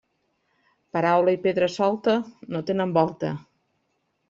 [0.97, 2.17] Paraula i pedra solta
[2.55, 3.33] no tenen volta.